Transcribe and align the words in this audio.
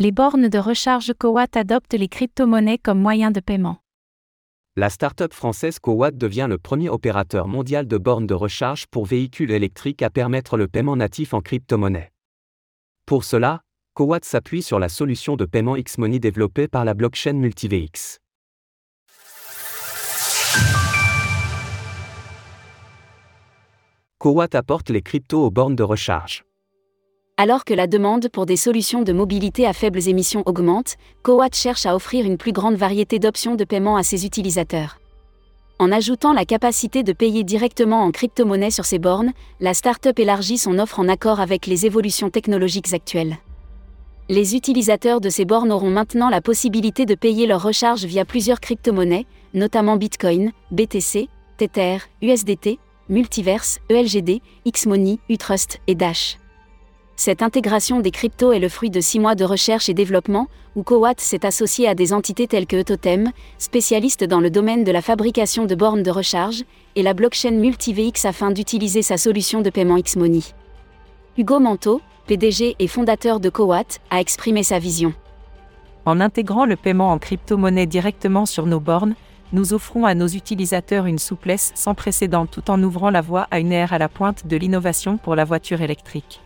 Les 0.00 0.10
bornes 0.10 0.48
de 0.48 0.58
recharge 0.58 1.12
Cowatt 1.16 1.56
adoptent 1.56 1.94
les 1.94 2.08
crypto-monnaies 2.08 2.78
comme 2.78 2.98
moyen 2.98 3.30
de 3.30 3.38
paiement. 3.38 3.78
La 4.74 4.90
start-up 4.90 5.32
française 5.32 5.78
Cowatt 5.78 6.16
devient 6.16 6.48
le 6.50 6.58
premier 6.58 6.88
opérateur 6.88 7.46
mondial 7.46 7.86
de 7.86 7.96
bornes 7.96 8.26
de 8.26 8.34
recharge 8.34 8.88
pour 8.88 9.06
véhicules 9.06 9.52
électriques 9.52 10.02
à 10.02 10.10
permettre 10.10 10.56
le 10.56 10.66
paiement 10.66 10.96
natif 10.96 11.32
en 11.32 11.40
crypto-monnaie. 11.40 12.10
Pour 13.06 13.22
cela, 13.22 13.60
Cowatt 13.94 14.24
s'appuie 14.24 14.62
sur 14.62 14.80
la 14.80 14.88
solution 14.88 15.36
de 15.36 15.44
paiement 15.44 15.76
Xmoney 15.76 16.18
développée 16.18 16.66
par 16.66 16.84
la 16.84 16.94
blockchain 16.94 17.34
MultiVX. 17.34 18.18
Cowatt 24.18 24.56
apporte 24.56 24.90
les 24.90 25.02
cryptos 25.02 25.46
aux 25.46 25.52
bornes 25.52 25.76
de 25.76 25.84
recharge. 25.84 26.44
Alors 27.36 27.64
que 27.64 27.74
la 27.74 27.88
demande 27.88 28.28
pour 28.28 28.46
des 28.46 28.56
solutions 28.56 29.02
de 29.02 29.12
mobilité 29.12 29.66
à 29.66 29.72
faibles 29.72 30.08
émissions 30.08 30.44
augmente, 30.46 30.94
Cowatt 31.24 31.52
cherche 31.52 31.84
à 31.84 31.96
offrir 31.96 32.24
une 32.24 32.38
plus 32.38 32.52
grande 32.52 32.76
variété 32.76 33.18
d'options 33.18 33.56
de 33.56 33.64
paiement 33.64 33.96
à 33.96 34.04
ses 34.04 34.24
utilisateurs. 34.24 35.00
En 35.80 35.90
ajoutant 35.90 36.32
la 36.32 36.44
capacité 36.44 37.02
de 37.02 37.12
payer 37.12 37.42
directement 37.42 38.04
en 38.04 38.12
crypto-monnaie 38.12 38.70
sur 38.70 38.84
ses 38.84 39.00
bornes, 39.00 39.32
la 39.58 39.74
start-up 39.74 40.16
élargit 40.20 40.58
son 40.58 40.78
offre 40.78 41.00
en 41.00 41.08
accord 41.08 41.40
avec 41.40 41.66
les 41.66 41.86
évolutions 41.86 42.30
technologiques 42.30 42.94
actuelles. 42.94 43.38
Les 44.28 44.54
utilisateurs 44.54 45.20
de 45.20 45.28
ces 45.28 45.44
bornes 45.44 45.72
auront 45.72 45.90
maintenant 45.90 46.30
la 46.30 46.40
possibilité 46.40 47.04
de 47.04 47.16
payer 47.16 47.48
leur 47.48 47.64
recharge 47.64 48.04
via 48.04 48.24
plusieurs 48.24 48.60
crypto-monnaies, 48.60 49.26
notamment 49.54 49.96
Bitcoin, 49.96 50.52
BTC, 50.70 51.28
Tether, 51.56 51.98
USDT, 52.22 52.78
Multiverse, 53.08 53.80
ELGD, 53.90 54.40
Xmoney, 54.64 55.18
Utrust 55.28 55.80
et 55.88 55.96
Dash. 55.96 56.38
Cette 57.16 57.42
intégration 57.42 58.00
des 58.00 58.10
cryptos 58.10 58.52
est 58.52 58.58
le 58.58 58.68
fruit 58.68 58.90
de 58.90 59.00
six 59.00 59.20
mois 59.20 59.36
de 59.36 59.44
recherche 59.44 59.88
et 59.88 59.94
développement, 59.94 60.48
où 60.74 60.82
Cowatt 60.82 61.20
s'est 61.20 61.46
associé 61.46 61.86
à 61.86 61.94
des 61.94 62.12
entités 62.12 62.48
telles 62.48 62.66
que 62.66 62.82
Totem, 62.82 63.30
spécialiste 63.58 64.24
dans 64.24 64.40
le 64.40 64.50
domaine 64.50 64.82
de 64.82 64.90
la 64.90 65.00
fabrication 65.00 65.64
de 65.64 65.76
bornes 65.76 66.02
de 66.02 66.10
recharge, 66.10 66.64
et 66.96 67.04
la 67.04 67.14
blockchain 67.14 67.52
MultiVX 67.52 68.24
afin 68.24 68.50
d'utiliser 68.50 69.02
sa 69.02 69.16
solution 69.16 69.60
de 69.60 69.70
paiement 69.70 69.98
Xmoney. 69.98 70.42
Hugo 71.38 71.60
Manteau, 71.60 72.00
PDG 72.26 72.74
et 72.80 72.88
fondateur 72.88 73.38
de 73.38 73.48
Cowatt, 73.48 74.00
a 74.10 74.20
exprimé 74.20 74.64
sa 74.64 74.80
vision. 74.80 75.14
En 76.06 76.20
intégrant 76.20 76.66
le 76.66 76.76
paiement 76.76 77.12
en 77.12 77.18
crypto-monnaie 77.18 77.86
directement 77.86 78.44
sur 78.44 78.66
nos 78.66 78.80
bornes, 78.80 79.14
nous 79.52 79.72
offrons 79.72 80.04
à 80.04 80.14
nos 80.14 80.26
utilisateurs 80.26 81.06
une 81.06 81.18
souplesse 81.18 81.70
sans 81.76 81.94
précédent 81.94 82.46
tout 82.46 82.72
en 82.72 82.82
ouvrant 82.82 83.10
la 83.10 83.20
voie 83.20 83.46
à 83.52 83.60
une 83.60 83.72
ère 83.72 83.92
à 83.92 83.98
la 83.98 84.08
pointe 84.08 84.48
de 84.48 84.56
l'innovation 84.56 85.16
pour 85.16 85.36
la 85.36 85.44
voiture 85.44 85.80
électrique 85.80 86.40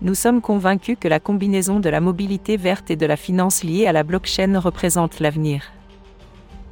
nous 0.00 0.14
sommes 0.14 0.40
convaincus 0.40 0.96
que 1.00 1.08
la 1.08 1.18
combinaison 1.18 1.80
de 1.80 1.88
la 1.88 2.00
mobilité 2.00 2.56
verte 2.56 2.90
et 2.90 2.96
de 2.96 3.06
la 3.06 3.16
finance 3.16 3.64
liée 3.64 3.86
à 3.86 3.92
la 3.92 4.04
blockchain 4.04 4.58
représente 4.58 5.18
l'avenir. 5.18 5.72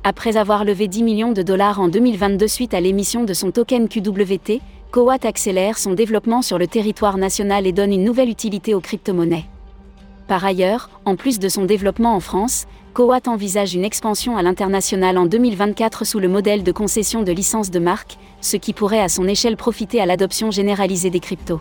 Après 0.05 0.37
avoir 0.37 0.65
levé 0.65 0.87
10 0.87 1.03
millions 1.03 1.33
de 1.33 1.43
dollars 1.43 1.81
en 1.81 1.89
2022 1.89 2.47
suite 2.47 2.75
à 2.75 2.81
l'émission 2.81 3.25
de 3.25 3.35
son 3.35 3.51
token 3.51 3.89
QWT, 3.89 4.61
Coat 4.93 5.19
accélère 5.25 5.79
son 5.79 5.95
développement 5.95 6.43
sur 6.43 6.59
le 6.59 6.69
territoire 6.69 7.19
national 7.19 7.67
et 7.67 7.73
donne 7.73 7.93
une 7.93 8.05
nouvelle 8.05 8.29
utilité 8.29 8.73
aux 8.73 8.81
crypto-monnaies. 8.81 9.47
Par 10.29 10.45
ailleurs, 10.45 10.91
en 11.05 11.17
plus 11.17 11.41
de 11.41 11.49
son 11.49 11.65
développement 11.65 12.15
en 12.15 12.21
France, 12.21 12.67
Coat 12.95 13.23
envisage 13.27 13.75
une 13.75 13.85
expansion 13.85 14.37
à 14.37 14.43
l'international 14.43 15.19
en 15.19 15.27
2024 15.27 16.07
sous 16.07 16.21
le 16.21 16.29
modèle 16.29 16.63
de 16.63 16.73
concession 16.73 17.25
de 17.25 17.33
licence 17.33 17.73
de 17.73 17.81
marque, 17.81 18.17
ce 18.41 18.57
qui 18.57 18.73
pourrait 18.73 19.01
à 19.01 19.09
son 19.09 19.27
échelle 19.27 19.57
profiter 19.57 20.01
à 20.01 20.07
l'adoption 20.07 20.53
généralisée 20.53 21.11
des 21.11 21.21
cryptos. 21.21 21.61